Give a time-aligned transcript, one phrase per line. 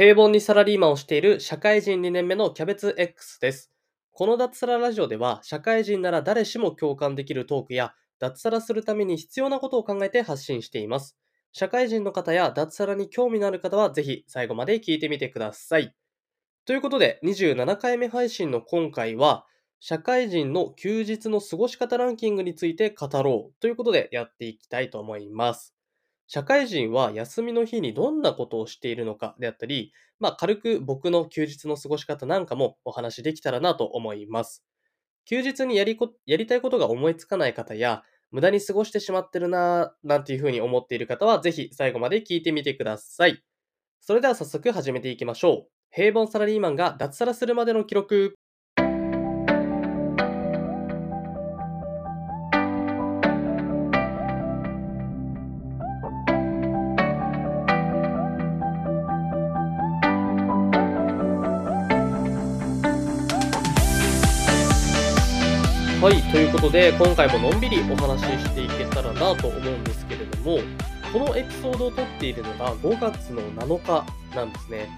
[0.00, 3.70] 平凡にサラリーマンをしている社会人2年目のキャベツ X です。
[4.12, 11.18] この脱サララジオでは、社会人なら誰しも共感できるトークや、脱サラするために必要なことを考えて発信しています。
[11.52, 15.94] 社会人の方や脱サラに興味のある方は、ぜひ最後まで聞いてみてください。
[16.64, 19.44] ということで、27回目配信の今回は、
[19.80, 25.74] 社会人の休日の過ごし方ランキングについて語ろうということでやっていきたいと思います。
[26.32, 34.64] 社会人は休みの日にどんなことをしているのかであったり、まあ軽く僕の休日の過ごし方なんかもお話できたらなと思います。
[35.24, 43.42] 休日にやりこやりたいことが思いつかない方や、無駄に過ごしてしまってるなぁなんていうふうに思っている方は、ぜひ最後まで聞いてみてください。
[44.00, 45.70] それでは早速始めていきましょう。
[45.90, 48.36] 平凡サラリーマンが脱サラするまでの記録。
[66.00, 70.58] はい、ということで、今回ものんびりお話ししていけたらなと思うんですけれども、
[71.12, 74.88] このエピソードを撮っているのが5月の7日なんですね。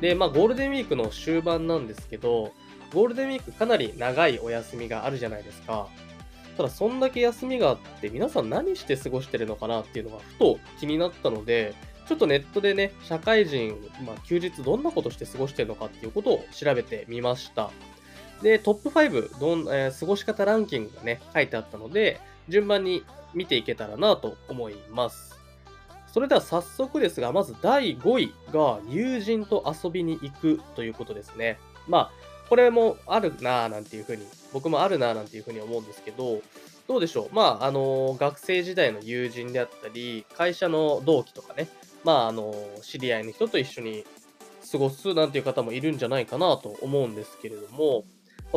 [0.00, 2.52] で、まあゴールデンウィークの終盤なんですけど、
[2.94, 5.88] ゴールデンウィークかなり長いお休みがあるじゃないですか。
[6.56, 11.74] ただ、そんだけ休みがあって、皆さん何して過ごしてるのかなっていうのがふと気になったので、
[12.06, 17.72] ちょっとネットでね、社会人、まあ、休日どんなことして過ごしてるのかっていうことを調べてみました。
[18.42, 23.04] で、トップ5どん、えー過ごし方ランキングがね、書いてあったので、順番に
[23.34, 25.38] 見ていけたらなと思います。
[26.12, 31.58] それでは早速ですが、まず第5位が友人と遊びに行くということですね。
[31.88, 32.10] まあ、
[32.50, 36.42] これもあるなぁなんていうふうに、僕もあるなぁなんていうふうに思うんですけど、
[36.86, 37.34] どうでしょう？
[37.34, 41.68] まあ、あの、学生時代の友人であったり、会社の同期とかね、
[42.04, 44.04] まあ、あの、知り合いの人と一緒に
[44.70, 48.04] 過ごすなんていう方もいるんじゃないかなと思うんですけれども、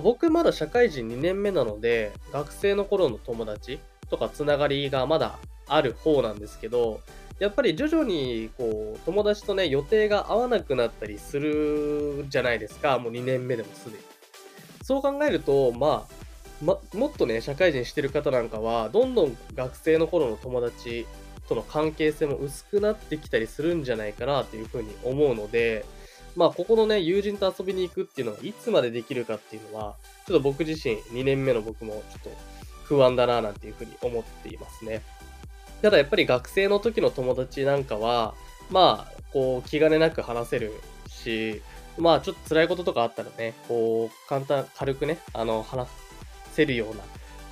[0.00, 3.78] 僕まだ社会人2年目なので、学生の頃の友達
[4.10, 7.00] とかつながりがまだある方なんですけど、
[7.38, 14.02] やっぱり徐々にこう友達とね予定が合わなくなったりするじゃないですか、もう2年目でもすでに。
[14.82, 16.14] そう考えると、まあ、
[16.62, 21.06] ま、もっとね、社会人してる方なんかは、どんどん学生の頃の友達
[21.48, 25.86] との関係性も薄くなってきたりするんじゃないかなというふうに思うので、
[26.36, 29.94] まあ、ここのね、友人と遊びに行くっていうのがいつまでできるかっていうのは、
[30.26, 32.30] ちょっと僕自身、2年目の僕もちょっと
[32.84, 35.02] 不安だななんていうふうに思っていますね。
[35.82, 38.34] ただやっぱり学生の時の友達なんかは、
[38.70, 40.72] まあ、こう、気兼ねなく話せる
[41.06, 41.62] し、
[41.98, 45.88] まあ、ちょっと辛いこととかあったらね、こう、簡単、軽くね、あの、話
[46.52, 47.02] せるような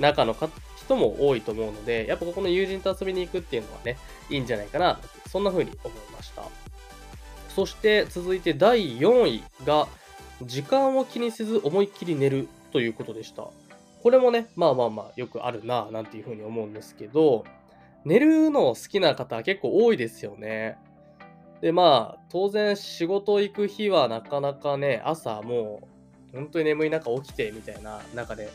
[0.00, 0.34] 仲の
[0.76, 3.97] 人も多いと思うので、やっぱここの友人と遊びに行くっていうのはね、
[4.31, 4.98] いいんじゃないかな、
[5.31, 6.42] そんな風に思いました。
[7.54, 9.86] そして続いて第4位が、
[10.42, 13.48] 時間を気にせず思いっきり寝るということでした。
[14.02, 17.44] これもね、まあまあまあよくあるなぁなんていう風に思うんですけど、
[18.04, 20.76] 寝るの好きな方結構多いですよね。
[21.60, 25.88] で、まあ、当然仕事行く日はなかなかね、朝も
[26.32, 28.50] う本当に眠い中起きてみたいな中で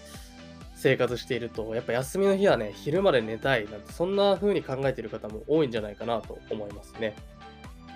[0.76, 7.16] 生活していると、やっぱ休みの日はね、昼まで寝たいなんて、そんな風に考えてる方も多いんじゃないかなと思いますね。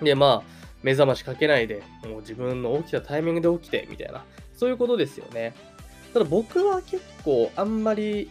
[0.00, 4.24] で、まあ、目覚ましかけないで、もう自分の起きたタイミングで起きてみたいな、
[4.56, 5.54] そういうことですよね。
[6.12, 8.30] ただ僕は結構あんまり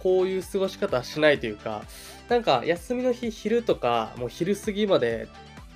[0.00, 1.84] こういう過ごし方はしないというか、
[2.28, 5.28] なんか休みの日昼とか、もう昼過ぎまで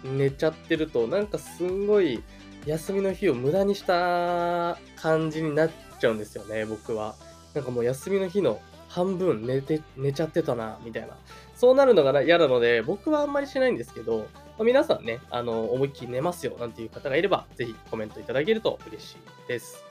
[0.05, 2.23] 寝ちゃってると、なんかすんごい
[2.67, 7.15] 休みの日を無駄にした感じになっちゃうんですよね、僕は。
[7.55, 11.17] なんかもう休みの日の半分寝て、寝ちゃってたな、みたいな。
[11.57, 14.27] そうなるのが嫌なので、僕はあんまりしないんですけど、
[14.59, 19.17] ま皆さんね、あの、思いっきり寝ますよ、なんていう方がいれば、ぜひコメントいただけると嬉しい
[19.49, 19.85] です。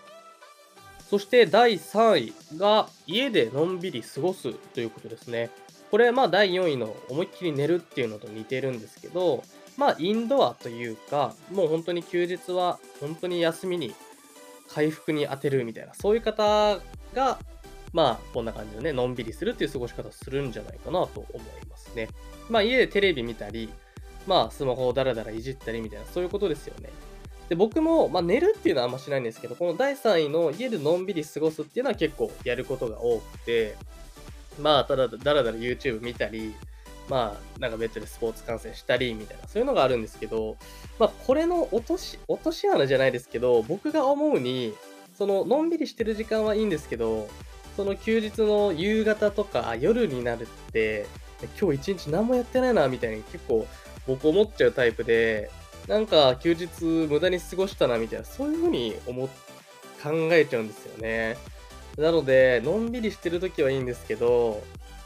[1.10, 5.52] そして第3位が、家でのんびり過ごすということですね。
[5.92, 9.44] これ、まあ第4位の思いっきり寝るっていうのと似てるんですけど、
[9.78, 13.94] まあインドアというか、もう本当に休日は本当に休みに
[14.70, 16.80] 回復に当てるみたいな、そういう方
[17.14, 17.38] が、
[17.92, 22.08] まあこんな感じでね、のんびりするっていう過ごし方をするんじゃないかなと思いますね。
[22.50, 23.70] まあ家でテレビ見たり、
[24.28, 26.90] まあスマホをダラダラいじったりみたいな、そういうことですよね。
[27.50, 33.76] で、僕も、まあ寝るっていうのはあんましないんですけど、この第3位の家でのんびり過ごすっていうのは結構やることが多くて、
[34.60, 36.54] まあただだらだら YouTube 見たり、
[37.10, 40.58] まあなんかベッドでスポーツ観戦したりみたいな、そういうのがあるんですけど、
[41.00, 44.74] まあこれの落とし、落とし穴じゃないですけど、僕が思うに、
[45.18, 47.28] そののんびりしてる時間はいいんですけど、
[47.76, 51.06] その休日の夕方とか夜になるって、
[51.60, 53.68] 今日一日何もやってないなみたいに結構
[54.08, 55.50] 僕思っちゃうタイプで、
[55.88, 59.28] なんか休日無駄に過ごしたなみたいな、そういう風に思っ
[60.04, 61.38] 考えちゃうんですよね。
[61.98, 64.62] なので、のんびりしてる時はいいんですけど、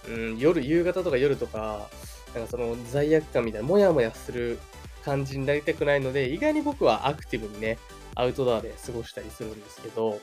[0.08, 1.88] うん、夜、夕方とか夜とか、
[2.34, 4.58] なんかその罪悪感みたいな、もやもやする
[5.06, 7.78] 感じになりたくないので、意外に僕はアクティブにね、
[8.16, 10.20] アウトドアで過ごしたりするんですけど、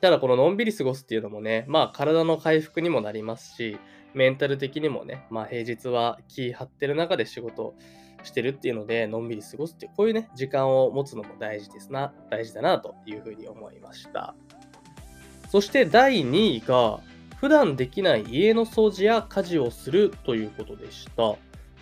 [0.00, 3.78] ただこののんびり過ごすっていうのもね、まあ体の回復にもなりますし、
[4.14, 7.74] メンタル的にもね、まあ平日は気張ってる中で仕事
[8.22, 14.34] してるっていうので、のんびり過ごすっていう、こういうね、時間を持つのも大事ですな、大事だなというふうに思いました。
[15.50, 17.00] そして第2位が、
[17.36, 21.36] 普段できない家の掃除や家事をするということでした。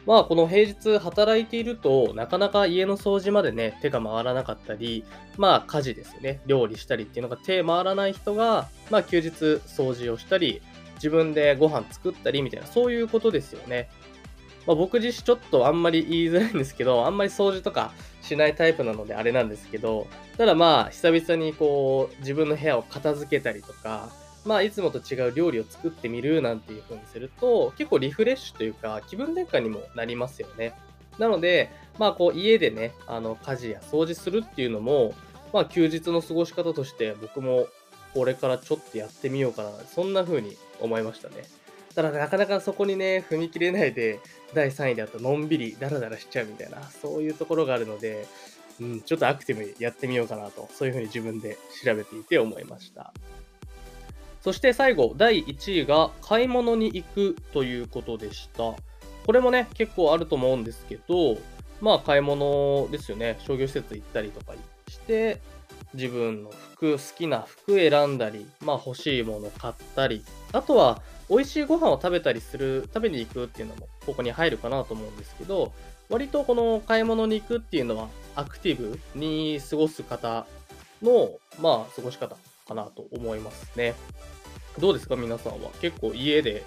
[0.07, 5.05] まあ、この平日働いているとなかなか家の掃除までね、手が回らなかったり、
[5.37, 6.41] まあ、家事ですよね。
[6.47, 10.61] 料理したりっていうのが手回らない人が、まあ、休日掃除をしたり、
[11.03, 13.91] 自分でご飯作ったりみたいな、そういうことですよね。
[14.67, 20.07] まあ、僕自身ちょっとあんまり言いづらいんですけど、あんまり掃除とかしないタイプなのであれなんですけど、
[20.39, 24.11] ただまあ、久々にこう、自分の部屋を片付けたりとか、
[24.45, 30.75] まあ、いつもと違う料理を作ってみるなんていう風にすると、結構リフレッシュというか、気分転換にもなりますよね。
[31.19, 35.15] なので、まあ、こう、家でね、あの、家事や掃除するっていうのも、
[35.53, 37.67] まあ、休日の過ごし方として、僕も
[38.15, 41.45] これからちょっとやってみようかな、そんな風に思いましたね。
[41.95, 44.21] ただ、なかなかそこにね、踏み切れないで、
[44.55, 48.27] 第3位であと、のんびり、ダラダラしちゃうみたいな、そういうところがあるので、
[48.81, 53.13] うん、ちょっとアクティブにやってみようかなと、そういう風に自分で調べていて思いました。
[54.41, 58.75] そして最後、第1位が買い物に行くということでした。
[59.27, 61.39] これもね、結構あると思うんですけど、
[61.81, 63.37] まあ買い物ですよね。
[63.41, 64.55] 商業施設行ったりとか
[64.89, 65.41] して、
[65.95, 75.73] 自分の服、好きな服選んだり、まあ欲しいもの買ったり、あとは美味しいご飯を食べたりする、食べに行くっていうのもここに入るかなと思うんですけど、
[76.09, 80.47] 割とこの買い物に行くっていうのはアクティブに過ごす方
[81.03, 81.31] の、
[81.61, 82.37] まあ過ごし方
[82.69, 83.95] かなと思いますね。
[84.79, 85.71] どうですか皆さんは？
[85.81, 86.65] 結構家で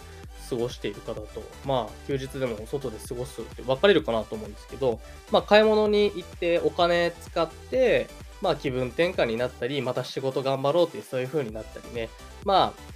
[0.50, 1.25] 過ごしている方と、
[1.66, 5.00] まあ休日でも外で過ごすって分かれるかなと思うんですけど、
[5.31, 8.07] まあ買い物に行ってお金使って、
[8.42, 12.10] まあ気分転換になったり、また仕事頑張ろうっていうそういう風になったりね、
[12.44, 12.96] まあ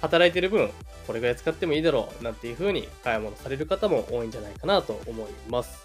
[0.00, 0.70] 働いてる分、
[1.06, 5.84] これぐらい使ってもいいだろうなんていう風に買い物される方も多いんじゃないかなと思います。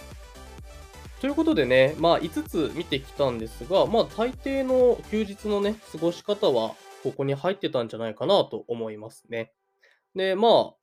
[1.21, 9.51] ということでね、まあ5つ見てきたんですが、まあ大抵の休日のね、過ごし方はここに入ってたんじゃないかなと思いますね。
[10.15, 10.73] で、まあ、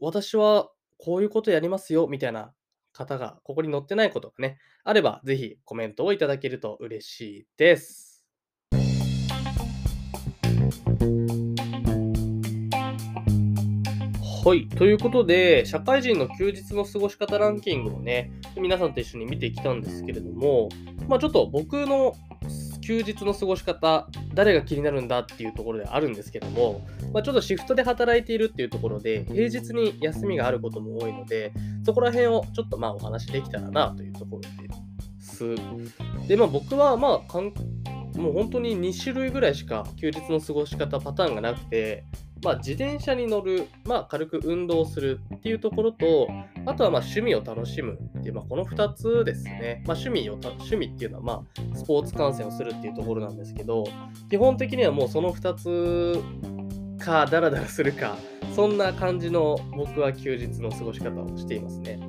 [0.00, 2.52] 私はこういうことやりますよみたいな
[2.96, 8.24] 方がここに載ってないことがね、あればぜひコメントをいただけると嬉しいです。
[14.44, 14.68] はい。
[14.68, 20.68] ということで、社会人の休日の過ごし方ランキングをね、皆さんと一緒に見てきたんですけれども、
[21.08, 22.14] まあちょっと僕の
[22.86, 31.52] 休日の過ごし方、誰が気になるんだっていうところであるんですけども、まあ、ちょっとシフトで働いているっていうところで、平日に休みがあることも多いので、
[31.86, 34.48] そこら辺をちょっとまあお話できたらなというところで
[35.20, 35.54] す。
[36.26, 37.40] で、まあ僕はまあ、
[38.18, 42.04] もう本当に2種類ぐらいしか休日の過ごし方パターンがなくて、
[42.42, 46.28] まあ、自転車に乗る、まあ、軽く運動するっていうところと、
[46.64, 49.84] あとはまあ趣味を楽しむっていう、まあ、この2つですね。
[49.86, 51.32] まあ、趣味を趣味っていうのは、ま
[51.72, 53.84] あ、スポーツ観戦をするっていうところなんですけど、
[54.28, 55.54] 基本的にはもうその2
[56.98, 58.16] つか、ダラダラするか、
[58.56, 62.00] そんな感じの僕は休日の過ごし方をしていますね。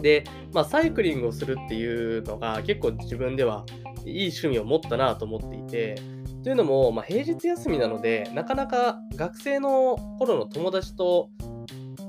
[0.00, 0.22] で、
[0.52, 3.66] まあ、サイクリングをするっていうのが結構自分では
[4.06, 6.00] いい趣味を持ったなと思っていて、
[6.44, 11.30] というのも、まあ、平日休みなので、なかなか学生の頃の友達と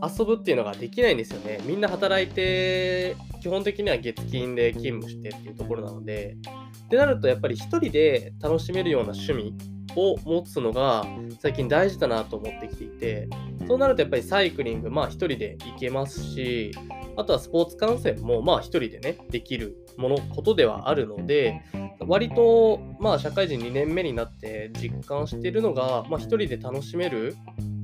[0.03, 1.60] 遊ぶっていうのができないんですよね。
[1.65, 6.38] みんな働いて、基本的には月金で勤務してっていうところなので、
[6.86, 9.56] ってなるとやっぱり一人で楽しめるような趣味
[9.95, 11.05] を持つのが
[11.39, 13.27] 最近大事だなと思ってきていて、
[13.67, 16.71] そうなるとやっぱりサイクリング、まあ一人で行けますし、
[17.15, 21.62] あとはスポーツ観戦もまあ一人でね、できるもの、ことではあるので、
[22.00, 27.35] 割とまあ社会人2年目になって実感しているのが、まあ一人で楽しめる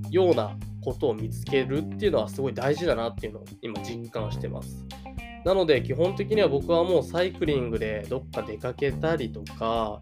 [0.10, 4.86] ようなことを見つけるっていうのはすごい大事だなっていうのを今実感してます。
[5.46, 10.02] なので基本的には僕はもうサイクリングでどっか出かけたりとか、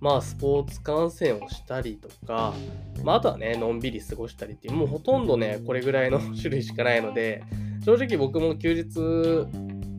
[0.00, 2.54] まあスポーツ観戦をしたりとか、
[3.02, 7.42] まああとはね、のんびり過ごしたりっていう、もうほとんどね、これぐらいの 種類しかないので、
[7.84, 9.48] 正直僕も休日、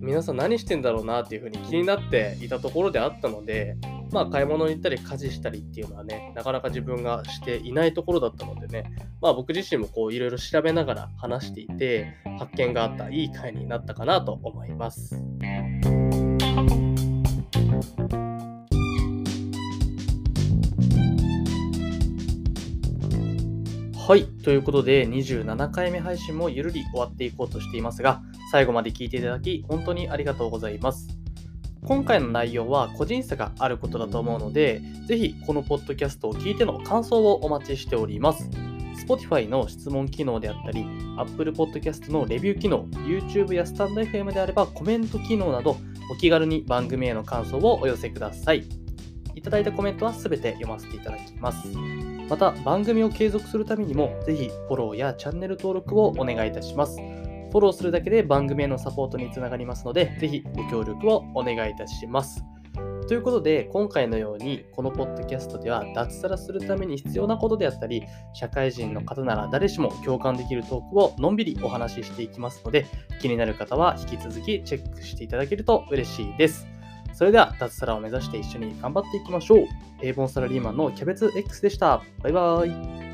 [0.01, 3.75] 皆さん何してんだろうなっていうふうに気になっていたところであったので、
[4.11, 8.91] まあ買い物に行ったり家事したりっていうのはね、なかなか自分がしていないところだったのでね、
[9.21, 15.21] まあ僕自身もこういろいろ調べながら話していて、発見があったいい回になったかなと思います。
[24.09, 24.25] はい。
[24.25, 31.09] ということで、27回目配信もゆるり終わっていこうとしていますが、最後まで聞いていただき、本当にありがとうございます。
[31.83, 38.49] 今回の内容は個人差があることだと思うので、ぜひこのポッドキャストを聞いての感想をお待ちしております。
[39.07, 45.77] Spotify の質問機能であったり、Apple Podcast のレビュー機能、YouTube やスタンド FM であればコメント機能など、
[46.11, 48.78] お気軽に番組への感想をお寄せください。
[49.49, 51.67] いただいたコメントはすべて読ませていただきます。
[52.29, 56.97] また、番組を継続するためにも、ぜひフォローやチャンネル登録をお願いいたします。
[56.97, 62.45] フォローするだけで番組へのサポートにつながりますので、ぜひご協力をお願いいたします。
[63.07, 68.03] ということで、今回のように、このポッドキャストでは、脱サラするために必要なことであったり、
[68.35, 72.85] 社会人の方なら誰しも共感できるトークをのんびりお話ししていきますので、
[73.19, 76.78] 気になる方は引き続きチェックしていただけると嬉しいです。
[77.19, 79.67] それでは、脱サラを目指して一緒に頑張っていきましょう。
[79.99, 82.01] 平凡サラリーマンのキャベツ X でした。
[82.23, 83.08] バイバーイ。